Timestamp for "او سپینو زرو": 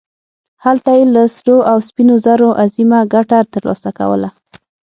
1.71-2.49